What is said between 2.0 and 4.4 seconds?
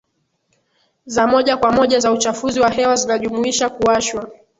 uchafuzi wa hewa zinajumuisha kuwashwa